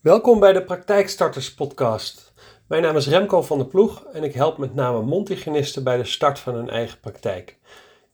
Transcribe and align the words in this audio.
Welkom 0.00 0.40
bij 0.40 0.52
de 0.52 0.64
Praktijkstarters 0.64 1.54
Podcast. 1.54 2.32
Mijn 2.66 2.82
naam 2.82 2.96
is 2.96 3.08
Remco 3.08 3.42
van 3.42 3.58
der 3.58 3.66
Ploeg 3.66 4.04
en 4.12 4.24
ik 4.24 4.34
help 4.34 4.58
met 4.58 4.74
name 4.74 5.02
mondhygiënisten 5.02 5.84
bij 5.84 5.96
de 5.96 6.04
start 6.04 6.38
van 6.38 6.54
hun 6.54 6.68
eigen 6.70 7.00
praktijk. 7.00 7.58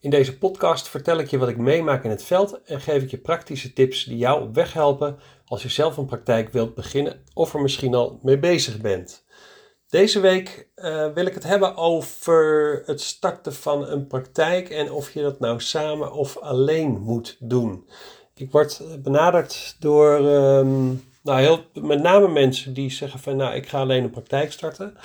In 0.01 0.11
deze 0.11 0.39
podcast 0.39 0.89
vertel 0.89 1.19
ik 1.19 1.31
je 1.31 1.39
wat 1.39 1.49
ik 1.49 1.57
meemaak 1.57 2.05
in 2.05 2.11
het 2.11 2.23
veld 2.23 2.63
en 2.63 2.81
geef 2.81 3.03
ik 3.03 3.11
je 3.11 3.19
praktische 3.19 3.73
tips 3.73 4.05
die 4.05 4.17
jou 4.17 4.43
op 4.43 4.55
weg 4.55 4.73
helpen 4.73 5.19
als 5.45 5.63
je 5.63 5.69
zelf 5.69 5.97
een 5.97 6.07
praktijk 6.07 6.53
wilt 6.53 6.75
beginnen 6.75 7.23
of 7.35 7.55
er 7.55 7.61
misschien 7.61 7.95
al 7.95 8.21
mee 8.23 8.39
bezig 8.39 8.81
bent. 8.81 9.25
Deze 9.89 10.21
week 10.21 10.69
uh, 10.77 11.13
wil 11.13 11.27
ik 11.27 11.35
het 11.35 11.45
hebben 11.45 11.77
over 11.77 12.83
het 12.87 13.01
starten 13.01 13.55
van 13.55 13.89
een 13.89 14.07
praktijk 14.07 14.71
en 14.71 14.93
of 14.93 15.11
je 15.11 15.23
dat 15.23 15.41
nou 15.41 15.61
samen 15.61 16.13
of 16.13 16.39
alleen 16.39 17.01
moet 17.01 17.37
doen. 17.41 17.89
Ik 18.35 18.51
word 18.51 18.83
benaderd 19.03 19.77
door 19.79 20.15
um, 20.15 21.03
nou, 21.27 21.41
heel, 21.41 21.65
met 21.83 22.03
name 22.03 22.29
mensen 22.29 22.73
die 22.73 22.91
zeggen 22.91 23.21
van 23.21 23.37
nou 23.37 23.55
ik 23.55 23.69
ga 23.69 23.81
alleen 23.81 24.05
een 24.05 24.11
praktijk 24.11 24.53
starten. 24.53 24.97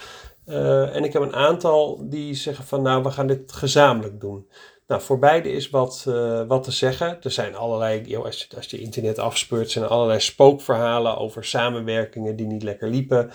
Uh, 0.45 0.95
en 0.95 1.04
ik 1.04 1.14
heb 1.14 1.22
een 1.22 1.36
aantal 1.36 2.09
die 2.09 2.34
zeggen 2.34 2.66
van 2.66 2.82
nou 2.82 3.04
we 3.04 3.12
gaan 3.12 3.28
dit 3.28 3.52
gezamenlijk 3.52 4.20
doen. 4.20 4.48
Nou, 4.88 5.02
voor 5.02 5.20
beide 5.20 5.52
is 5.52 5.70
wat, 5.70 6.05
uh, 6.08 6.42
wat 6.48 6.64
te 6.64 6.72
zeggen. 6.72 7.18
Er 7.22 7.31
zijn 7.31 7.55
allerlei, 7.55 8.02
joh, 8.02 8.26
als, 8.26 8.42
je, 8.42 8.55
als 8.55 8.66
je 8.66 8.80
internet 8.80 9.20
afspeurt, 9.20 9.72
zijn 9.72 9.84
er 9.84 9.90
allerlei 9.90 10.20
spookverhalen 10.20 11.18
over 11.18 11.45
samenwerkingen 11.45 12.36
die 12.36 12.45
niet 12.45 12.64
lekker 12.64 12.90
liepen. 12.90 13.31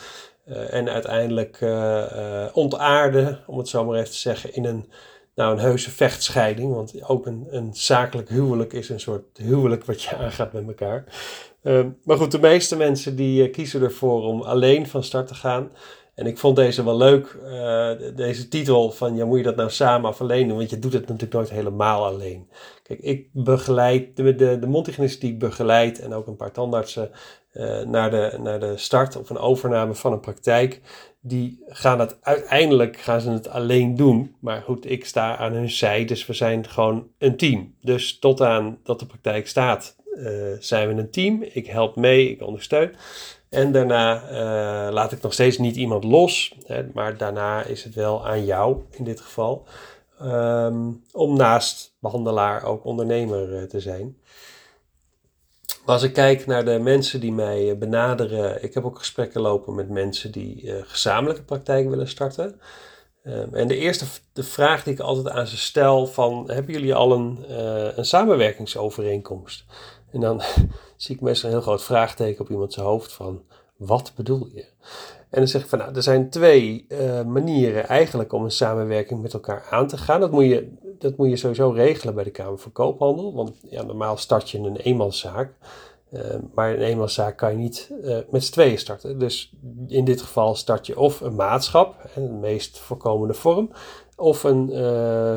Uh, 0.49 0.75
en 0.75 0.89
uiteindelijk 0.89 1.59
ontaarden, 2.53 3.39
om 3.47 3.59
het 3.59 3.69
zo 3.69 3.85
maar 3.85 3.99
even 3.99 4.11
te 4.11 4.17
zeggen, 4.17 4.55
in 4.55 4.65
een, 4.65 4.91
nou, 5.35 5.53
een 5.53 5.61
heuse 5.61 5.91
vechtscheiding. 5.91 6.75
Want 6.75 7.09
ook 7.09 7.27
een, 7.27 7.47
een 7.51 7.75
zakelijk 7.75 8.29
huwelijk 8.29 8.73
is 8.73 8.89
een 8.89 9.01
soort 9.01 9.39
huwelijk 9.39 9.85
wat 9.85 10.03
je 10.03 10.17
aangaat 10.17 10.53
met 10.53 10.67
elkaar. 10.67 11.05
Maar 12.05 12.17
goed, 12.17 12.31
de 12.31 12.41
meeste 12.41 12.77
mensen 12.77 13.17
die 13.17 13.51
kiezen 13.51 13.83
ervoor 13.83 14.23
om 14.23 14.43
alleen 14.43 14.87
van 14.87 15.03
start 15.03 15.27
te 15.27 15.35
gaan. 15.35 15.71
En 16.15 16.27
ik 16.27 16.39
vond 16.39 16.57
deze 16.57 16.85
wel 16.85 16.97
leuk, 16.97 17.39
uh, 17.45 17.91
deze 18.15 18.49
titel 18.49 18.91
van 18.91 19.17
ja, 19.17 19.25
moet 19.25 19.39
je 19.39 19.45
dat 19.45 19.57
nou 19.57 19.71
samen 19.71 20.11
of 20.11 20.21
alleen 20.21 20.49
doen? 20.49 20.57
Want 20.57 20.71
je 20.71 20.79
doet 20.79 20.93
het 20.93 21.03
natuurlijk 21.03 21.33
nooit 21.33 21.51
helemaal 21.51 22.05
alleen. 22.05 22.49
Kijk, 22.83 23.01
ik 23.01 23.29
begeleid, 23.33 24.17
de, 24.17 24.35
de, 24.35 24.59
de 24.59 25.17
die 25.21 25.33
ik 25.33 25.39
begeleid 25.39 26.01
en 26.01 26.13
ook 26.13 26.27
een 26.27 26.37
paar 26.37 26.53
tandartsen 26.53 27.11
uh, 27.53 27.81
naar, 27.81 28.11
de, 28.11 28.39
naar 28.43 28.61
de 28.61 28.77
start 28.77 29.17
of 29.17 29.31
een 29.31 29.39
overname 29.39 29.95
van 29.95 30.13
een 30.13 30.21
praktijk, 30.21 30.81
die 31.21 31.63
gaan 31.67 32.01
het 32.01 32.17
uiteindelijk 32.21 32.97
gaan 32.97 33.21
ze 33.21 33.31
het 33.31 33.49
alleen 33.49 33.97
doen. 33.97 34.37
Maar 34.41 34.63
goed, 34.63 34.91
ik 34.91 35.05
sta 35.05 35.37
aan 35.37 35.53
hun 35.53 35.71
zij, 35.71 36.05
dus 36.05 36.27
we 36.27 36.33
zijn 36.33 36.69
gewoon 36.69 37.09
een 37.19 37.37
team. 37.37 37.75
Dus 37.81 38.19
tot 38.19 38.41
aan 38.41 38.79
dat 38.83 38.99
de 38.99 39.07
praktijk 39.07 39.49
staat, 39.49 39.97
zijn 40.59 40.89
we 40.89 41.01
een 41.01 41.11
team. 41.11 41.43
Ik 41.53 41.67
help 41.67 41.97
mee, 41.97 42.31
ik 42.31 42.43
ondersteun. 42.43 42.95
En 43.49 43.73
daarna 43.73 44.23
uh, 44.23 44.93
laat 44.93 45.13
ik 45.13 45.23
nog 45.23 45.33
steeds 45.33 45.59
niet 45.59 45.77
iemand 45.77 46.05
los, 46.05 46.55
hè, 46.67 46.83
maar 46.95 47.17
daarna 47.17 47.63
is 47.63 47.85
het 47.85 47.95
wel 47.95 48.27
aan 48.27 48.45
jou 48.45 48.83
in 48.91 49.05
dit 49.05 49.21
geval 49.21 49.67
um, 50.23 51.03
om 51.13 51.37
naast 51.37 51.97
behandelaar 52.01 52.65
ook 52.65 52.85
ondernemer 52.85 53.53
uh, 53.53 53.63
te 53.63 53.81
zijn. 53.81 54.17
Als 55.85 56.03
ik 56.03 56.13
kijk 56.13 56.47
naar 56.47 56.65
de 56.65 56.79
mensen 56.79 57.21
die 57.21 57.33
mij 57.33 57.71
eh, 57.71 57.77
benaderen, 57.77 58.63
ik 58.63 58.75
heb 58.75 58.85
ook 58.85 58.99
gesprekken 58.99 59.41
lopen 59.41 59.75
met 59.75 59.89
mensen 59.89 60.33
die 60.33 60.73
gezamenlijke 60.83 61.43
praktijk 61.43 61.89
willen 61.89 62.09
starten. 62.09 62.61
Um, 63.25 63.55
en 63.55 63.69
de 63.69 63.77
eerste 63.77 64.05
de 64.33 64.43
vraag 64.43 64.83
die 64.83 64.93
ik 64.93 65.01
altijd 65.01 65.29
aan 65.29 65.47
ze 65.47 65.57
stel 65.57 66.07
van, 66.07 66.51
hebben 66.51 66.73
jullie 66.73 66.95
al 66.95 67.13
een, 67.13 67.45
een 67.99 68.05
samenwerkingsovereenkomst? 68.05 69.65
En 70.11 70.21
dan 70.21 70.43
zie 70.97 71.15
ik 71.15 71.21
meestal 71.21 71.49
een 71.49 71.55
heel 71.55 71.65
groot 71.65 71.83
vraagteken 71.85 72.41
op 72.41 72.51
iemand 72.51 72.73
zijn 72.73 72.87
hoofd 72.87 73.13
van, 73.13 73.43
wat 73.77 74.13
bedoel 74.17 74.49
je? 74.53 74.65
En 75.31 75.39
dan 75.43 75.49
zeg 75.49 75.63
ik 75.63 75.69
van, 75.69 75.79
nou, 75.79 75.95
er 75.95 76.03
zijn 76.03 76.31
twee 76.31 76.87
uh, 76.89 77.23
manieren 77.23 77.89
eigenlijk 77.89 78.33
om 78.33 78.45
een 78.45 78.51
samenwerking 78.51 79.23
met 79.23 79.33
elkaar 79.33 79.67
aan 79.71 79.87
te 79.87 79.97
gaan. 79.97 80.21
Dat 80.21 80.31
moet 80.31 80.45
je, 80.45 80.73
dat 80.99 81.17
moet 81.17 81.29
je 81.29 81.37
sowieso 81.37 81.71
regelen 81.71 82.15
bij 82.15 82.25
de 82.25 82.31
Kamer 82.31 82.59
van 82.59 82.73
Koophandel, 82.73 83.35
want 83.35 83.53
ja, 83.71 83.83
normaal 83.83 84.17
start 84.17 84.51
je 84.51 84.59
een 84.59 84.77
eenmanszaak. 84.77 85.53
Uh, 86.13 86.23
maar 86.55 86.71
een 86.71 86.83
eenmanszaak 86.83 87.37
kan 87.37 87.51
je 87.51 87.57
niet 87.57 87.91
uh, 88.03 88.19
met 88.31 88.45
z'n 88.45 88.53
tweeën 88.53 88.79
starten. 88.79 89.19
Dus 89.19 89.53
in 89.87 90.05
dit 90.05 90.23
geval 90.23 90.55
start 90.55 90.87
je 90.87 90.99
of 90.99 91.21
een 91.21 91.35
maatschap, 91.35 92.11
de 92.15 92.21
meest 92.21 92.79
voorkomende 92.79 93.35
vorm, 93.35 93.71
of 94.17 94.45
een 94.45 94.71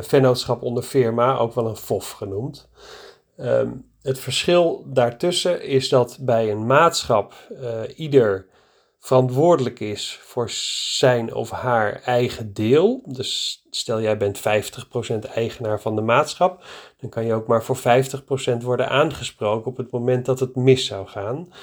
vennootschap 0.04 0.62
onder 0.62 0.84
firma, 0.84 1.38
ook 1.38 1.54
wel 1.54 1.68
een 1.68 1.76
FOF 1.76 2.12
genoemd. 2.12 2.70
Um, 3.38 3.89
het 4.02 4.20
verschil 4.20 4.84
daartussen 4.88 5.64
is 5.64 5.90
dat 5.90 6.18
bij 6.22 6.52
een 6.52 6.66
maatschap 6.66 7.34
uh, 7.52 7.80
ieder 7.96 8.48
verantwoordelijk 9.00 9.80
is 9.80 10.20
voor 10.22 10.50
zijn 10.50 11.34
of 11.34 11.50
haar 11.50 12.02
eigen 12.02 12.54
deel. 12.54 13.02
Dus 13.06 13.64
stel 13.70 14.02
jij 14.02 14.18
bent 14.18 14.40
50% 14.40 14.42
eigenaar 15.34 15.82
van 15.82 15.96
de 15.96 16.02
maatschap, 16.02 16.64
dan 16.98 17.10
kan 17.10 17.26
je 17.26 17.34
ook 17.34 17.48
maar 17.48 17.64
voor 17.64 17.78
50% 17.78 17.82
worden 18.62 18.90
aangesproken 18.90 19.72
op 19.72 19.78
het 19.78 19.92
moment 19.92 20.26
dat 20.26 20.40
het 20.40 20.56
mis 20.56 20.86
zou 20.86 21.08
gaan. 21.08 21.54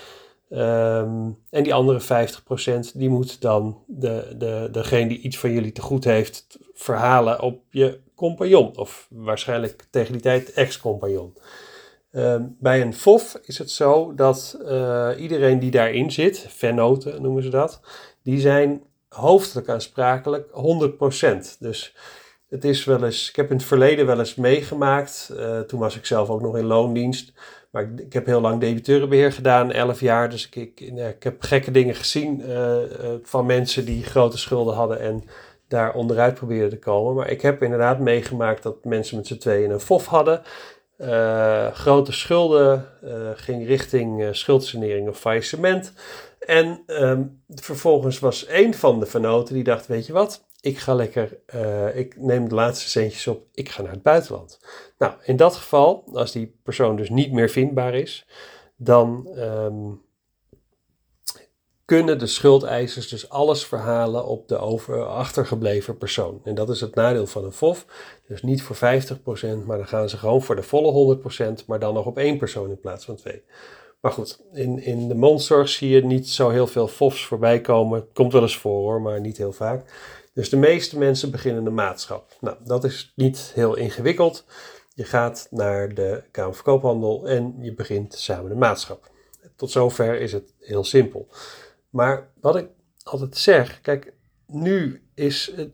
Um, 0.51 1.39
en 1.51 1.63
die 1.63 1.75
andere 1.75 2.29
50% 2.91 2.93
die 2.95 3.09
moet 3.09 3.41
dan 3.41 3.83
de, 3.87 4.35
de, 4.37 4.69
degene 4.73 5.09
die 5.09 5.21
iets 5.21 5.39
van 5.39 5.53
jullie 5.53 5.73
te 5.73 5.83
goed 5.83 6.05
heeft 6.05 6.59
verhalen 6.75 7.41
op 7.41 7.63
je 7.71 8.01
compagnon. 8.15 8.77
Of 8.77 9.07
waarschijnlijk 9.11 9.87
tegen 9.91 10.13
die 10.13 10.23
tijd 10.23 10.53
ex-compagnon. 10.53 11.35
Uh, 12.17 12.37
bij 12.59 12.81
een 12.81 12.95
FOF 12.95 13.39
is 13.43 13.59
het 13.59 13.71
zo 13.71 14.15
dat 14.15 14.59
uh, 14.63 15.11
iedereen 15.19 15.59
die 15.59 15.71
daarin 15.71 16.13
zit, 16.13 16.47
vennoten 16.49 17.23
noemen 17.23 17.43
ze 17.43 17.49
dat, 17.49 17.81
die 18.23 18.41
zijn 18.41 18.83
hoofdelijk 19.09 19.69
aansprakelijk 19.69 20.49
100%. 21.55 21.59
Dus 21.59 21.97
het 22.49 22.65
is 22.65 22.85
wel 22.85 23.05
eens, 23.05 23.29
ik 23.29 23.37
heb 23.37 23.51
in 23.51 23.57
het 23.57 23.67
verleden 23.67 24.07
wel 24.07 24.19
eens 24.19 24.35
meegemaakt, 24.35 25.33
uh, 25.33 25.61
toen 25.61 25.81
was 25.81 25.97
ik 25.97 26.07
zelf 26.07 26.31
ook 26.31 26.41
nog 26.41 26.57
in 26.57 26.65
loondienst, 26.65 27.33
maar 27.71 27.91
ik, 27.97 28.13
heb 28.13 28.27
heel 28.27 28.41
lang 28.41 28.61
debiteurenbeheer 28.61 29.33
gedaan, 29.33 29.73
11 29.73 30.01
jaar, 30.01 30.31
dus 30.31 30.47
ik, 30.47 30.57
ik, 30.57 30.81
ik 30.97 31.23
heb 31.23 31.43
gekke 31.43 31.71
dingen 31.71 31.95
gezien 31.95 32.43
van 33.23 33.47
mensen 33.47 33.85
die 33.85 34.05
grote 34.05 34.39
schulden 34.39 34.75
hadden 34.75 35.01
en 35.01 35.25
daar 35.69 35.95
onderuit 35.95 36.35
probeerden 36.35 36.71
te 36.71 36.79
komen. 36.79 37.15
Maar 37.15 37.31
ik 37.31 37.43
heb 37.43 37.63
inderdaad 37.63 37.99
meegemaakt 37.99 38.63
dat 38.63 38.85
mensen 38.85 39.17
met 39.17 39.27
z'n 39.27 39.39
tweeën 39.39 39.71
een 39.71 39.81
FOF 39.81 40.07
hadden. 40.07 40.43
Uh, 40.99 41.73
grote 41.73 42.13
schulden, 42.13 42.89
uh, 43.05 43.31
ging 43.35 43.67
richting 43.67 44.23
uh, 44.23 44.29
schuldsanering 44.33 45.09
of 45.09 45.19
faillissement. 45.19 45.93
En 46.39 46.83
um, 46.87 47.43
vervolgens 47.49 48.19
was 48.19 48.49
een 48.49 48.75
van 48.75 49.01
de 49.01 49.07
vernoten 49.07 49.55
die 49.55 49.65
dacht, 49.65 49.87
weet 49.87 50.07
je 50.07 50.13
wat, 50.13 50.45
ik 50.61 50.79
ga 50.79 50.95
lekker, 50.95 51.39
ik 51.95 52.17
neem 52.21 52.49
de 52.49 52.55
laatste 52.55 52.89
centjes 52.89 53.27
op, 53.27 53.47
ik 53.55 53.69
ga 53.69 53.83
naar 53.83 53.93
het 53.93 54.03
buitenland. 54.03 54.61
Nou, 54.99 55.13
in 55.25 55.37
dat 55.37 55.55
geval, 55.55 56.05
als 56.13 56.33
die 56.33 56.59
persoon 56.63 56.97
dus 56.97 57.11
niet 57.11 57.33
meer 57.33 57.49
vindbaar 57.49 57.95
is, 57.95 58.27
dan 58.77 59.29
um, 59.39 60.03
kunnen 61.87 62.19
de 62.19 62.27
schuldeisers 62.27 63.09
dus 63.09 63.29
alles 63.29 63.67
verhalen 63.67 64.27
op 64.27 64.49
de 64.49 64.59
over, 64.59 65.07
achtergebleven 65.07 65.99
persoon. 65.99 66.41
En 66.45 66.55
dat 66.55 66.69
is 66.69 66.81
het 66.81 66.95
nadeel 66.95 67.27
van 67.27 67.45
een 67.45 67.53
FOF. 67.53 67.87
Dus 68.27 68.43
niet 68.43 68.63
voor 68.63 68.77
50%, 68.77 68.81
maar 69.67 69.77
dan 69.77 69.87
gaan 69.87 70.09
ze 70.09 70.17
gewoon 70.17 70.43
voor 70.43 70.57
de 70.57 70.63
volle 70.63 71.19
100%, 71.61 71.67
maar 71.67 71.79
dan 71.79 71.95
nog 71.95 72.07
op 72.07 72.19
één 72.19 72.39
persoon 72.39 72.71
in 72.71 72.81
plaats 72.81 73.05
van 73.05 73.17
twee. 73.17 73.43
Maar 74.01 74.13
goed, 74.13 74.41
in, 74.53 74.83
in 74.83 75.09
de 75.09 75.15
mondzorg 75.15 75.69
zie 75.69 75.89
je 75.89 76.05
niet 76.05 76.29
zo 76.29 76.49
heel 76.49 76.67
veel 76.67 76.89
FOFs 76.89 77.25
voorbij 77.25 77.61
komen. 77.61 78.13
Komt 78.13 78.33
wel 78.33 78.43
eens 78.43 78.59
voor 78.59 78.81
hoor, 78.81 79.01
maar 79.01 79.21
niet 79.21 79.37
heel 79.37 79.53
vaak. 79.53 79.93
Dus 80.35 80.51
de 80.51 80.57
meeste 80.57 80.99
mensen 80.99 81.31
beginnen 81.31 81.65
de 81.65 81.71
maatschap. 81.71 82.37
Nou, 82.41 82.57
dat 82.65 82.85
is 82.85 83.13
niet 83.15 83.51
heel 83.55 83.77
ingewikkeld. 83.77 84.45
Je 84.95 85.05
gaat 85.05 85.47
naar 85.51 85.95
de 85.95 86.23
Kamer 86.31 86.55
van 86.55 86.65
Koophandel 86.65 87.29
en 87.29 87.57
je 87.61 87.75
begint 87.75 88.15
samen 88.15 88.51
de 88.51 88.57
maatschap. 88.57 89.11
Tot 89.57 89.71
zover 89.71 90.21
is 90.21 90.33
het 90.33 90.55
heel 90.61 90.85
simpel. 90.85 91.29
Maar 91.97 92.33
wat 92.41 92.57
ik 92.57 92.69
altijd 93.03 93.37
zeg, 93.37 93.81
kijk, 93.81 94.13
nu 94.47 95.03
is 95.15 95.53
het, 95.55 95.71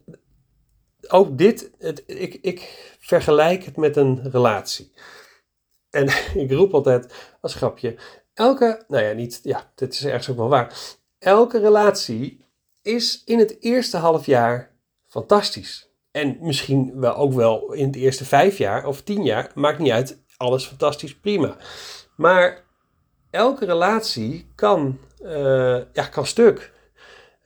ook 1.09 1.39
dit, 1.39 1.71
het, 1.79 2.03
ik, 2.07 2.35
ik 2.35 2.97
vergelijk 3.01 3.65
het 3.65 3.77
met 3.77 3.97
een 3.97 4.31
relatie. 4.31 4.93
En 5.91 6.07
ik 6.45 6.51
roep 6.51 6.75
altijd 6.75 7.15
als 7.41 7.55
grapje, 7.55 7.97
elke, 8.35 8.85
nou 8.89 9.05
ja, 9.05 9.13
niet, 9.13 9.41
ja, 9.43 9.73
dit 9.75 9.93
is 9.93 10.05
ergens 10.05 10.29
ook 10.31 10.37
wel 10.37 10.49
waar. 10.49 10.97
Elke 11.19 11.59
relatie 11.59 12.45
is 12.83 13.23
in 13.25 13.39
het 13.39 13.57
eerste 13.63 13.97
half 13.97 14.27
jaar 14.27 14.77
fantastisch. 15.07 15.91
En 16.11 16.37
misschien 16.41 17.01
wel 17.01 17.15
ook 17.15 17.33
wel 17.33 17.73
in 17.73 17.87
het 17.87 17.97
eerste 17.97 18.25
vijf 18.25 18.59
jaar 18.59 18.87
of 18.87 19.03
tien 19.03 19.25
jaar, 19.25 19.51
maakt 19.55 19.79
niet 19.79 19.93
uit, 19.93 20.23
alles 20.37 20.67
fantastisch, 20.67 21.17
prima. 21.17 21.57
Maar 22.17 22.65
elke 23.31 23.65
relatie 23.65 24.53
kan 24.55 24.99
ja, 25.93 26.05
kan 26.11 26.27
stuk. 26.27 26.73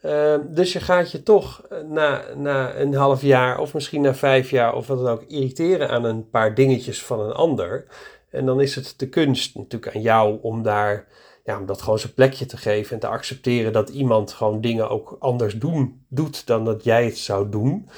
Uh, 0.07 0.35
dus 0.49 0.73
je 0.73 0.81
gaat 0.81 1.11
je 1.11 1.23
toch 1.23 1.63
eh, 1.71 1.79
na, 1.81 2.23
na 2.35 2.77
een 2.77 2.95
half 2.95 3.23
jaar 3.23 3.59
of 3.59 3.75
misschien 3.75 4.01
na 4.01 4.15
vijf 4.15 4.51
jaar 4.51 4.75
of 4.75 4.87
wat 4.87 4.99
dan 4.99 5.09
ook 5.09 5.23
irriteren 5.23 5.89
aan 5.89 6.05
een 6.05 6.31
paar 6.31 6.55
dingetjes 6.55 7.05
van 7.05 7.21
een 7.21 7.33
ander. 7.33 7.87
En 8.31 8.47
dan 8.47 8.61
is 8.61 8.75
het 8.75 8.95
de 8.97 9.09
kunst 9.09 9.55
natuurlijk 9.55 9.95
aan 9.97 10.03
jou 10.03 10.39
om 10.43 10.63
daar 10.63 11.07
ja, 11.45 11.59
om 11.59 11.67
dat 11.67 11.83
gewoon 11.83 11.99
zijn 11.99 12.15
plekje 12.15 12.47
te 12.47 12.57
geven 12.57 12.93
en 12.93 13.01
te 13.01 13.07
accepteren 13.07 13.73
dat 13.73 13.89
iemand 13.89 14.33
gewoon 14.33 14.61
dingen 14.61 14.89
ook 14.89 15.17
anders 15.19 15.55
doen, 15.55 16.05
doet 16.09 16.47
dan 16.47 16.65
dat 16.65 16.85
jij 16.85 17.05
het 17.05 17.19
zou 17.19 17.49
doen. 17.49 17.89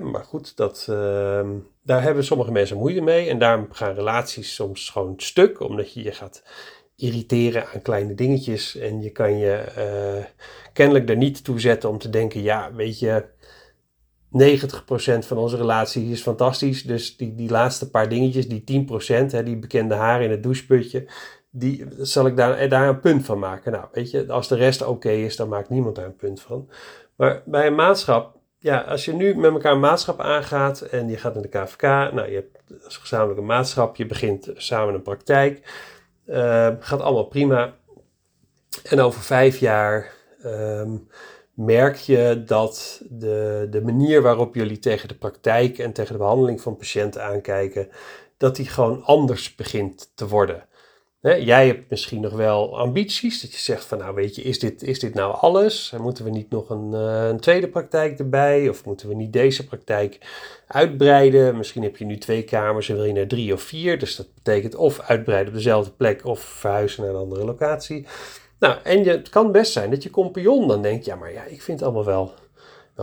maar 0.00 0.24
goed, 0.24 0.56
dat, 0.56 0.86
ehm, 0.88 1.48
daar 1.82 2.02
hebben 2.02 2.24
sommige 2.24 2.52
mensen 2.52 2.76
moeite 2.76 3.00
mee. 3.00 3.28
En 3.28 3.38
daarom 3.38 3.66
gaan 3.70 3.94
relaties 3.94 4.54
soms 4.54 4.90
gewoon 4.90 5.14
stuk, 5.16 5.60
omdat 5.60 5.92
je 5.92 6.02
je 6.02 6.12
gaat 6.12 6.42
irriteren 6.98 7.66
aan 7.66 7.82
kleine 7.82 8.14
dingetjes. 8.14 8.76
En 8.76 9.02
je 9.02 9.10
kan 9.10 9.38
je 9.38 9.64
uh, 9.78 10.24
kennelijk 10.72 11.08
er 11.08 11.16
niet 11.16 11.44
toe 11.44 11.60
zetten 11.60 11.88
om 11.88 11.98
te 11.98 12.10
denken: 12.10 12.42
ja, 12.42 12.72
weet 12.74 12.98
je, 12.98 13.24
90% 14.32 15.26
van 15.26 15.36
onze 15.36 15.56
relatie 15.56 16.10
is 16.10 16.22
fantastisch. 16.22 16.82
Dus 16.82 17.16
die, 17.16 17.34
die 17.34 17.50
laatste 17.50 17.90
paar 17.90 18.08
dingetjes, 18.08 18.48
die 18.48 18.86
10%, 18.86 19.26
hè, 19.26 19.42
die 19.42 19.56
bekende 19.56 19.94
haren 19.94 20.24
in 20.24 20.30
het 20.30 20.42
doucheputje, 20.42 21.06
die 21.50 21.84
zal 21.98 22.26
ik 22.26 22.36
daar, 22.36 22.68
daar 22.68 22.88
een 22.88 23.00
punt 23.00 23.24
van 23.24 23.38
maken. 23.38 23.72
Nou, 23.72 23.84
weet 23.92 24.10
je, 24.10 24.32
als 24.32 24.48
de 24.48 24.56
rest 24.56 24.86
oké 24.86 25.10
is, 25.10 25.36
dan 25.36 25.48
maakt 25.48 25.68
niemand 25.68 25.96
daar 25.96 26.04
een 26.04 26.16
punt 26.16 26.40
van. 26.40 26.68
Maar 27.16 27.42
bij 27.44 27.66
een 27.66 27.74
maatschap, 27.74 28.36
ja, 28.58 28.80
als 28.80 29.04
je 29.04 29.12
nu 29.12 29.34
met 29.34 29.52
elkaar 29.52 29.72
een 29.72 29.80
maatschap 29.80 30.20
aangaat 30.20 30.80
en 30.80 31.08
je 31.08 31.16
gaat 31.16 31.34
naar 31.34 31.42
de 31.42 31.48
KVK, 31.48 31.82
nou, 31.82 32.28
je 32.28 32.34
hebt 32.34 32.84
als 32.84 32.96
gezamenlijke 32.96 33.42
maatschap, 33.42 33.96
je 33.96 34.06
begint 34.06 34.50
samen 34.54 34.94
een 34.94 35.02
praktijk, 35.02 35.62
uh, 36.28 36.68
gaat 36.80 37.00
allemaal 37.00 37.26
prima. 37.26 37.74
En 38.84 39.00
over 39.00 39.20
vijf 39.20 39.58
jaar 39.58 40.12
ehm, 40.42 40.96
merk 41.54 41.96
je 41.96 42.42
dat 42.46 43.02
de, 43.08 43.66
de 43.70 43.82
manier 43.82 44.22
waarop 44.22 44.54
jullie 44.54 44.78
tegen 44.78 45.08
de 45.08 45.14
praktijk 45.14 45.78
en 45.78 45.92
tegen 45.92 46.12
de 46.12 46.18
behandeling 46.18 46.60
van 46.60 46.76
patiënten 46.76 47.24
aankijken, 47.24 47.88
dat 48.36 48.56
die 48.56 48.66
gewoon 48.66 49.02
anders 49.02 49.54
begint 49.54 50.10
te 50.14 50.28
worden. 50.28 50.66
Jij 51.36 51.66
hebt 51.66 51.90
misschien 51.90 52.20
nog 52.20 52.32
wel 52.32 52.78
ambities, 52.78 53.40
dat 53.40 53.52
je 53.52 53.58
zegt 53.58 53.84
van 53.84 53.98
nou 53.98 54.14
weet 54.14 54.36
je, 54.36 54.42
is 54.42 54.58
dit, 54.58 54.82
is 54.82 55.00
dit 55.00 55.14
nou 55.14 55.36
alles? 55.40 55.94
Moeten 55.98 56.24
we 56.24 56.30
niet 56.30 56.50
nog 56.50 56.70
een, 56.70 56.90
uh, 56.92 57.28
een 57.28 57.40
tweede 57.40 57.68
praktijk 57.68 58.18
erbij? 58.18 58.68
Of 58.68 58.84
moeten 58.84 59.08
we 59.08 59.14
niet 59.14 59.32
deze 59.32 59.66
praktijk 59.66 60.18
uitbreiden? 60.66 61.56
Misschien 61.56 61.82
heb 61.82 61.96
je 61.96 62.04
nu 62.04 62.18
twee 62.18 62.42
kamers 62.42 62.88
en 62.88 62.94
wil 62.96 63.04
je 63.04 63.12
naar 63.12 63.26
drie 63.26 63.52
of 63.52 63.62
vier. 63.62 63.98
Dus 63.98 64.16
dat 64.16 64.26
betekent 64.34 64.74
of 64.74 65.00
uitbreiden 65.00 65.48
op 65.48 65.54
dezelfde 65.54 65.90
plek 65.90 66.24
of 66.24 66.40
verhuizen 66.40 67.02
naar 67.02 67.12
een 67.12 67.20
andere 67.20 67.44
locatie. 67.44 68.06
Nou, 68.58 68.76
en 68.82 69.04
je, 69.04 69.10
het 69.10 69.28
kan 69.28 69.52
best 69.52 69.72
zijn 69.72 69.90
dat 69.90 70.02
je 70.02 70.10
compagnon 70.10 70.68
dan 70.68 70.82
denkt, 70.82 71.04
ja, 71.04 71.14
maar 71.14 71.32
ja, 71.32 71.44
ik 71.44 71.62
vind 71.62 71.80
het 71.80 71.88
allemaal 71.88 72.04
wel, 72.04 72.34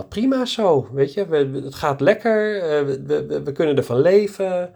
prima 0.03 0.45
zo, 0.45 0.89
weet 0.93 1.13
je. 1.13 1.25
We, 1.25 1.61
het 1.63 1.75
gaat 1.75 2.01
lekker, 2.01 2.55
uh, 2.55 2.85
we, 2.85 3.25
we, 3.27 3.43
we, 3.43 3.51
kunnen 3.51 3.77
ervan 3.77 4.01
leven. 4.01 4.73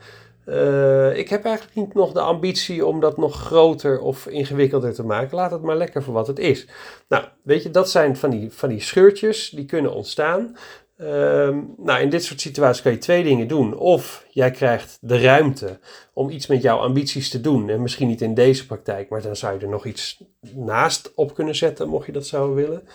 Uh, 0.50 1.18
ik 1.18 1.30
heb 1.30 1.46
eigenlijk 1.46 1.75
niet 1.75 1.94
nog 1.94 2.12
de 2.12 2.19
ambitie 2.19 2.86
om 2.86 3.00
dat 3.00 3.18
nog 3.18 3.36
groter 3.36 4.00
of 4.00 4.28
ingewikkelder 4.28 4.94
te 4.94 5.04
maken. 5.04 5.38
Laat 5.38 5.51
het 5.51 5.62
maar 5.62 5.78
lekker 5.78 6.04
voor 6.04 6.13
wat 6.13 6.28
het 6.28 6.40
is. 6.40 6.68
Nou, 7.07 7.24
weet 7.44 7.63
je, 7.63 7.72
dat 7.72 7.90
zijn 7.90 8.18
van 8.18 8.30
die, 8.30 8.51
van 8.51 8.69
die 8.69 8.81
scheurtjes 8.81 9.50
die 9.50 9.66
kunnen 9.66 9.94
ontstaan. 9.94 10.56
Ehm, 10.98 11.60
nou, 11.78 12.01
in 12.01 12.10
dit 12.10 12.24
soort 12.24 12.42
situaties 12.42 12.81
kan 12.81 12.92
je 12.92 12.98
twee 12.98 13.24
dingen 13.24 13.48
doen. 13.48 13.78
Of 13.78 14.25
jij 14.30 14.51
krijgt 14.51 14.98
de 15.01 15.22
ruimte 15.22 15.80
om 16.13 16.30
iets 16.30 16.48
met 16.48 16.62
jouw 16.62 16.78
ambities 16.78 17.30
te 17.30 17.42
doen. 17.42 17.69
En 17.69 17.81
misschien 17.81 18.07
niet 18.07 18.22
in 18.22 18.34
deze 18.34 18.66
praktijk, 18.66 19.10
maar 19.10 19.22
dan 19.22 19.36
zou 19.36 19.54
je 19.54 19.60
er 19.60 19.69
nog 19.69 19.86
iets 19.86 20.24
naast 20.56 21.12
op 21.16 21.34
kunnen 21.34 21.56
zetten, 21.56 21.88
mocht 21.88 22.06
je 22.06 22.12
dat 22.12 22.25
zou 22.25 22.56
willen. 22.56 22.88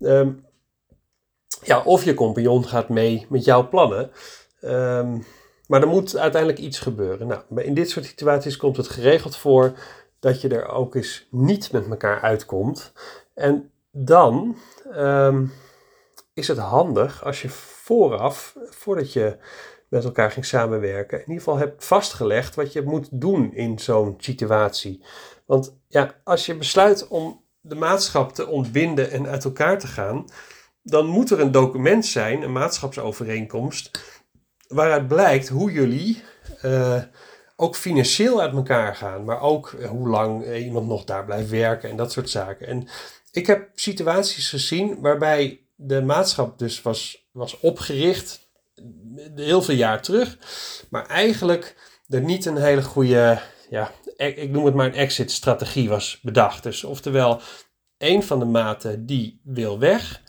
Ehm, 0.00 0.30
ja, 1.62 1.82
of 1.82 2.04
je 2.04 2.14
compagnon 2.14 2.64
gaat 2.64 2.88
mee 2.88 3.26
met 3.28 3.44
jouw 3.44 3.68
plannen. 3.68 4.10
Ehm, 4.60 5.18
maar 5.70 5.82
er 5.82 5.88
moet 5.88 6.16
uiteindelijk 6.16 6.60
iets 6.62 6.78
gebeuren. 6.78 7.26
Nou, 7.26 7.62
in 7.62 7.74
dit 7.74 7.90
soort 7.90 8.04
situaties 8.04 8.56
komt 8.56 8.76
het 8.76 8.88
geregeld 8.88 9.36
voor 9.36 9.72
dat 10.18 10.40
je 10.40 10.48
er 10.48 10.68
ook 10.68 10.94
eens 10.94 11.26
niet 11.30 11.72
met 11.72 11.88
elkaar 11.88 12.20
uitkomt. 12.20 12.92
En 13.34 13.70
dan 13.90 14.56
is 16.34 16.48
het 16.48 16.58
handig 16.58 17.24
als 17.24 17.42
je 17.42 17.48
vooraf, 17.48 18.56
voordat 18.68 19.12
je 19.12 19.36
met 19.88 20.04
elkaar 20.04 20.30
ging 20.30 20.44
samenwerken, 20.44 21.18
in 21.18 21.24
ieder 21.28 21.42
geval 21.42 21.58
hebt 21.58 21.84
vastgelegd 21.84 22.54
wat 22.54 22.72
je 22.72 22.82
moet 22.82 23.08
doen 23.10 23.54
in 23.54 23.78
zo'n 23.78 24.14
situatie. 24.18 25.04
Want 25.46 25.76
ja, 25.88 26.14
als 26.24 26.46
je 26.46 26.56
besluit 26.56 27.08
om 27.08 27.44
de 27.60 27.74
maatschap 27.74 28.32
te 28.32 28.46
ontbinden 28.46 29.10
en 29.10 29.26
uit 29.26 29.44
elkaar 29.44 29.78
te 29.78 29.86
gaan, 29.86 30.24
dan 30.82 31.06
moet 31.06 31.30
er 31.30 31.40
een 31.40 31.52
document 31.52 32.06
zijn, 32.06 32.42
een 32.42 32.52
maatschapsovereenkomst, 32.52 34.19
waaruit 34.70 35.08
blijkt 35.08 35.48
hoe 35.48 35.72
jullie 35.72 36.22
uh, 36.64 37.02
ook 37.56 37.76
financieel 37.76 38.40
uit 38.40 38.52
elkaar 38.52 38.96
gaan, 38.96 39.24
maar 39.24 39.40
ook 39.40 39.74
hoe 39.88 40.08
lang 40.08 40.54
iemand 40.54 40.88
nog 40.88 41.04
daar 41.04 41.24
blijft 41.24 41.50
werken 41.50 41.90
en 41.90 41.96
dat 41.96 42.12
soort 42.12 42.30
zaken. 42.30 42.66
En 42.66 42.88
ik 43.30 43.46
heb 43.46 43.68
situaties 43.74 44.48
gezien 44.48 45.00
waarbij 45.00 45.60
de 45.76 46.02
maatschap 46.02 46.58
dus 46.58 46.82
was, 46.82 47.28
was 47.32 47.60
opgericht 47.60 48.48
heel 49.34 49.62
veel 49.62 49.74
jaar 49.74 50.02
terug. 50.02 50.38
Maar 50.90 51.06
eigenlijk 51.06 51.76
er 52.08 52.20
niet 52.20 52.46
een 52.46 52.56
hele 52.56 52.82
goede, 52.82 53.40
ja, 53.70 53.90
ik 54.16 54.50
noem 54.50 54.64
het 54.64 54.74
maar 54.74 54.86
een 54.86 54.94
exit-strategie 54.94 55.88
was 55.88 56.20
bedacht. 56.22 56.62
Dus 56.62 56.84
oftewel, 56.84 57.40
een 57.98 58.22
van 58.22 58.38
de 58.38 58.44
maten 58.44 59.06
die 59.06 59.40
wil 59.44 59.78
weg. 59.78 60.22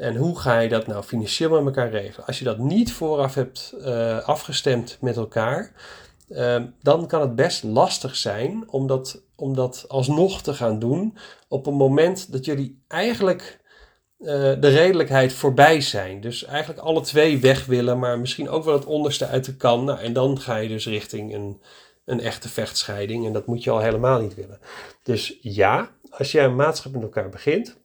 En 0.00 0.16
hoe 0.16 0.38
ga 0.38 0.58
je 0.58 0.68
dat 0.68 0.86
nou 0.86 1.02
financieel 1.02 1.50
met 1.50 1.64
elkaar 1.64 1.90
regelen? 1.90 2.26
Als 2.26 2.38
je 2.38 2.44
dat 2.44 2.58
niet 2.58 2.92
vooraf 2.92 3.34
hebt 3.34 3.74
uh, 3.78 4.18
afgestemd 4.18 4.98
met 5.00 5.16
elkaar, 5.16 5.72
uh, 6.28 6.62
dan 6.82 7.06
kan 7.06 7.20
het 7.20 7.34
best 7.34 7.62
lastig 7.62 8.16
zijn 8.16 8.64
om 8.70 8.86
dat, 8.86 9.22
om 9.36 9.54
dat 9.54 9.84
alsnog 9.88 10.42
te 10.42 10.54
gaan 10.54 10.78
doen 10.78 11.16
op 11.48 11.66
een 11.66 11.74
moment 11.74 12.32
dat 12.32 12.44
jullie 12.44 12.82
eigenlijk 12.88 13.60
uh, 14.18 14.26
de 14.60 14.68
redelijkheid 14.68 15.32
voorbij 15.32 15.80
zijn. 15.80 16.20
Dus 16.20 16.44
eigenlijk 16.44 16.80
alle 16.80 17.00
twee 17.00 17.38
weg 17.38 17.66
willen, 17.66 17.98
maar 17.98 18.18
misschien 18.18 18.48
ook 18.48 18.64
wel 18.64 18.74
het 18.74 18.84
onderste 18.84 19.26
uit 19.26 19.44
de 19.44 19.56
kan. 19.56 19.84
Nou, 19.84 19.98
en 19.98 20.12
dan 20.12 20.40
ga 20.40 20.56
je 20.56 20.68
dus 20.68 20.86
richting 20.86 21.34
een, 21.34 21.60
een 22.04 22.20
echte 22.20 22.48
vechtscheiding. 22.48 23.26
En 23.26 23.32
dat 23.32 23.46
moet 23.46 23.64
je 23.64 23.70
al 23.70 23.80
helemaal 23.80 24.20
niet 24.20 24.34
willen. 24.34 24.60
Dus 25.02 25.38
ja, 25.40 25.90
als 26.10 26.32
jij 26.32 26.44
een 26.44 26.56
maatschap 26.56 26.92
met 26.92 27.02
elkaar 27.02 27.28
begint, 27.28 27.79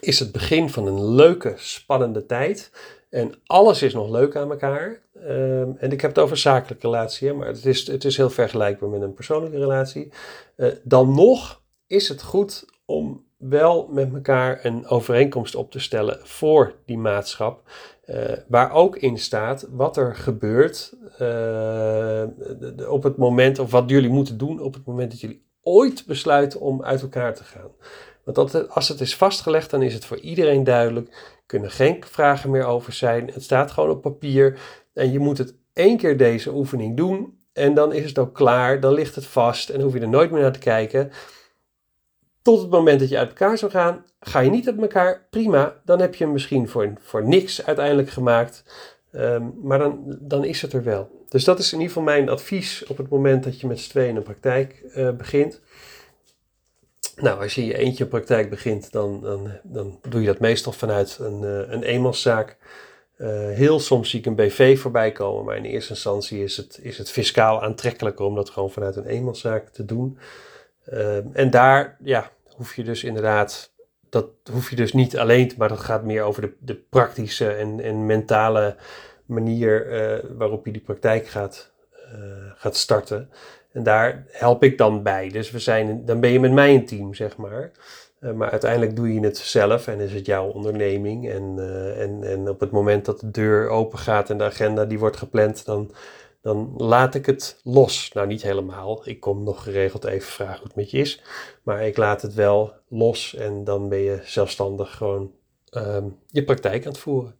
is 0.00 0.18
het 0.18 0.32
begin 0.32 0.70
van 0.70 0.86
een 0.86 1.14
leuke, 1.14 1.54
spannende 1.56 2.26
tijd. 2.26 2.70
En 3.10 3.34
alles 3.46 3.82
is 3.82 3.94
nog 3.94 4.10
leuk 4.10 4.36
aan 4.36 4.50
elkaar. 4.50 5.02
Um, 5.14 5.76
en 5.78 5.92
ik 5.92 6.00
heb 6.00 6.10
het 6.10 6.18
over 6.18 6.36
zakelijke 6.36 6.86
relatie, 6.86 7.32
maar 7.32 7.46
het 7.46 7.66
is, 7.66 7.86
het 7.86 8.04
is 8.04 8.16
heel 8.16 8.30
vergelijkbaar 8.30 8.88
met 8.88 9.02
een 9.02 9.14
persoonlijke 9.14 9.58
relatie. 9.58 10.12
Uh, 10.56 10.68
dan 10.82 11.14
nog 11.14 11.62
is 11.86 12.08
het 12.08 12.22
goed 12.22 12.64
om 12.84 13.24
wel 13.36 13.88
met 13.90 14.14
elkaar 14.14 14.64
een 14.64 14.86
overeenkomst 14.86 15.54
op 15.54 15.70
te 15.70 15.78
stellen 15.78 16.18
voor 16.22 16.74
die 16.84 16.98
maatschap. 16.98 17.62
Uh, 18.06 18.32
waar 18.48 18.72
ook 18.72 18.96
in 18.96 19.18
staat 19.18 19.66
wat 19.70 19.96
er 19.96 20.16
gebeurt 20.16 20.92
uh, 21.20 22.22
op 22.88 23.02
het 23.02 23.16
moment, 23.16 23.58
of 23.58 23.70
wat 23.70 23.90
jullie 23.90 24.10
moeten 24.10 24.38
doen 24.38 24.60
op 24.60 24.74
het 24.74 24.84
moment 24.84 25.10
dat 25.10 25.20
jullie 25.20 25.44
ooit 25.62 26.06
besluiten 26.06 26.60
om 26.60 26.82
uit 26.82 27.02
elkaar 27.02 27.34
te 27.34 27.44
gaan. 27.44 27.70
Want 28.34 28.68
als 28.68 28.88
het 28.88 29.00
is 29.00 29.16
vastgelegd, 29.16 29.70
dan 29.70 29.82
is 29.82 29.94
het 29.94 30.04
voor 30.04 30.18
iedereen 30.18 30.64
duidelijk. 30.64 31.36
Kunnen 31.46 31.70
geen 31.70 32.04
vragen 32.04 32.50
meer 32.50 32.64
over 32.64 32.92
zijn. 32.92 33.30
Het 33.32 33.42
staat 33.42 33.70
gewoon 33.70 33.90
op 33.90 34.02
papier. 34.02 34.58
En 34.94 35.12
je 35.12 35.18
moet 35.18 35.38
het 35.38 35.54
één 35.72 35.96
keer 35.96 36.16
deze 36.16 36.54
oefening 36.54 36.96
doen. 36.96 37.38
En 37.52 37.74
dan 37.74 37.92
is 37.92 38.04
het 38.08 38.18
ook 38.18 38.34
klaar. 38.34 38.80
Dan 38.80 38.92
ligt 38.92 39.14
het 39.14 39.26
vast. 39.26 39.68
En 39.68 39.80
hoef 39.80 39.92
je 39.92 40.00
er 40.00 40.08
nooit 40.08 40.30
meer 40.30 40.40
naar 40.40 40.52
te 40.52 40.58
kijken. 40.58 41.10
Tot 42.42 42.60
het 42.60 42.70
moment 42.70 43.00
dat 43.00 43.08
je 43.08 43.18
uit 43.18 43.28
elkaar 43.28 43.58
zou 43.58 43.70
gaan, 43.70 44.04
ga 44.20 44.40
je 44.40 44.50
niet 44.50 44.66
uit 44.68 44.80
elkaar, 44.80 45.26
prima. 45.30 45.80
Dan 45.84 46.00
heb 46.00 46.14
je 46.14 46.24
hem 46.24 46.32
misschien 46.32 46.68
voor, 46.68 46.92
voor 47.00 47.28
niks 47.28 47.66
uiteindelijk 47.66 48.10
gemaakt. 48.10 48.64
Um, 49.12 49.54
maar 49.62 49.78
dan, 49.78 50.16
dan 50.20 50.44
is 50.44 50.62
het 50.62 50.72
er 50.72 50.84
wel. 50.84 51.24
Dus 51.28 51.44
dat 51.44 51.58
is 51.58 51.72
in 51.72 51.78
ieder 51.78 51.94
geval 51.94 52.12
mijn 52.14 52.28
advies 52.28 52.86
op 52.86 52.96
het 52.96 53.08
moment 53.08 53.44
dat 53.44 53.60
je 53.60 53.66
met 53.66 53.80
z'n 53.80 53.90
tweeën 53.90 54.16
een 54.16 54.22
praktijk 54.22 54.82
uh, 54.96 55.10
begint. 55.10 55.60
Nou, 57.14 57.42
als 57.42 57.54
je 57.54 57.66
je 57.66 57.76
eentje 57.76 58.04
een 58.04 58.10
praktijk 58.10 58.50
begint, 58.50 58.92
dan, 58.92 59.20
dan, 59.20 59.50
dan 59.62 60.00
doe 60.08 60.20
je 60.20 60.26
dat 60.26 60.38
meestal 60.38 60.72
vanuit 60.72 61.18
een, 61.20 61.42
uh, 61.42 61.72
een 61.72 61.82
eenmanszaak. 61.82 62.56
Uh, 63.18 63.28
heel 63.48 63.80
soms 63.80 64.10
zie 64.10 64.18
ik 64.18 64.26
een 64.26 64.34
BV 64.34 64.78
voorbij 64.78 65.12
komen, 65.12 65.44
maar 65.44 65.56
in 65.56 65.64
eerste 65.64 65.92
instantie 65.92 66.42
is 66.42 66.56
het, 66.56 66.78
is 66.82 66.98
het 66.98 67.10
fiscaal 67.10 67.62
aantrekkelijker 67.62 68.24
om 68.24 68.34
dat 68.34 68.50
gewoon 68.50 68.70
vanuit 68.70 68.96
een 68.96 69.06
eenmanszaak 69.06 69.68
te 69.68 69.84
doen. 69.84 70.18
Uh, 70.92 71.36
en 71.36 71.50
daar, 71.50 71.96
ja, 72.02 72.30
hoef 72.56 72.76
je 72.76 72.84
dus 72.84 73.04
inderdaad, 73.04 73.72
dat 74.10 74.26
hoef 74.52 74.70
je 74.70 74.76
dus 74.76 74.92
niet 74.92 75.18
alleen, 75.18 75.52
maar 75.56 75.68
dat 75.68 75.80
gaat 75.80 76.04
meer 76.04 76.22
over 76.22 76.42
de, 76.42 76.54
de 76.58 76.74
praktische 76.74 77.52
en, 77.52 77.80
en 77.80 78.06
mentale 78.06 78.76
manier 79.26 79.86
waarop 80.36 80.66
je 80.66 80.72
die 80.72 80.82
praktijk 80.82 81.26
gaat, 81.26 81.72
gaat 82.56 82.76
starten. 82.76 83.30
En 83.76 83.82
daar 83.82 84.24
help 84.30 84.62
ik 84.62 84.78
dan 84.78 85.02
bij. 85.02 85.28
Dus 85.28 85.50
we 85.50 85.58
zijn, 85.58 86.04
dan 86.04 86.20
ben 86.20 86.30
je 86.30 86.40
met 86.40 86.52
mij 86.52 86.74
een 86.74 86.86
team, 86.86 87.14
zeg 87.14 87.36
maar. 87.36 87.70
Uh, 88.20 88.32
maar 88.32 88.50
uiteindelijk 88.50 88.96
doe 88.96 89.14
je 89.14 89.20
het 89.20 89.38
zelf 89.38 89.86
en 89.86 90.00
is 90.00 90.12
het 90.12 90.26
jouw 90.26 90.46
onderneming. 90.46 91.30
En, 91.30 91.54
en, 91.98 92.24
en 92.24 92.48
op 92.48 92.60
het 92.60 92.70
moment 92.70 93.04
dat 93.04 93.20
de 93.20 93.30
deur 93.30 93.68
open 93.68 93.98
gaat 93.98 94.30
en 94.30 94.38
de 94.38 94.44
agenda 94.44 94.84
die 94.84 94.98
wordt 94.98 95.16
gepland, 95.16 95.64
dan, 95.64 95.92
dan 96.42 96.74
laat 96.76 97.14
ik 97.14 97.26
het 97.26 97.60
los. 97.62 98.10
Nou, 98.12 98.26
niet 98.26 98.42
helemaal. 98.42 99.08
Ik 99.08 99.20
kom 99.20 99.44
nog 99.44 99.62
geregeld 99.62 100.04
even 100.04 100.28
vragen 100.28 100.56
hoe 100.56 100.66
het 100.66 100.76
met 100.76 100.90
je 100.90 100.98
is. 100.98 101.22
Maar 101.62 101.86
ik 101.86 101.96
laat 101.96 102.22
het 102.22 102.34
wel 102.34 102.72
los 102.88 103.34
en 103.34 103.64
dan 103.64 103.88
ben 103.88 104.00
je 104.00 104.20
zelfstandig 104.24 104.96
gewoon 104.96 105.32
ehm, 105.70 106.04
je 106.26 106.44
praktijk 106.44 106.84
aan 106.84 106.92
het 106.92 107.00
voeren. 107.00 107.34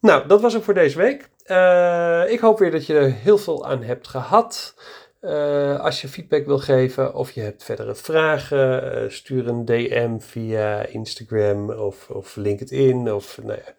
Nou, 0.00 0.28
dat 0.28 0.40
was 0.40 0.52
het 0.52 0.64
voor 0.64 0.74
deze 0.74 0.98
week. 0.98 1.30
Uh, 1.46 2.30
ik 2.32 2.40
hoop 2.40 2.58
weer 2.58 2.70
dat 2.70 2.86
je 2.86 2.94
er 2.94 3.12
heel 3.12 3.38
veel 3.38 3.66
aan 3.66 3.82
hebt 3.82 4.08
gehad. 4.08 4.74
Uh, 5.20 5.80
als 5.80 6.00
je 6.00 6.08
feedback 6.08 6.46
wil 6.46 6.58
geven 6.58 7.14
of 7.14 7.30
je 7.30 7.40
hebt 7.40 7.64
verdere 7.64 7.94
vragen, 7.94 9.02
uh, 9.02 9.10
stuur 9.10 9.48
een 9.48 9.64
DM 9.64 10.18
via 10.18 10.86
Instagram 10.86 11.70
of, 11.70 12.10
of 12.10 12.36
LinkedIn. 12.36 13.12
Of, 13.12 13.38
nou 13.42 13.58
ja. 13.64 13.74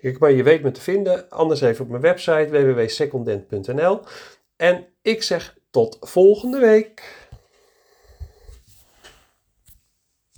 Kijk, 0.00 0.18
maar 0.18 0.32
je 0.32 0.42
weet 0.42 0.62
me 0.62 0.70
te 0.70 0.80
vinden. 0.80 1.30
Anders 1.30 1.60
even 1.60 1.84
op 1.84 1.90
mijn 1.90 2.02
website 2.02 2.48
www.secondent.nl. 2.50 4.00
En 4.56 4.86
ik 5.02 5.22
zeg 5.22 5.56
tot 5.70 5.96
volgende 6.00 6.58
week. 6.58 7.28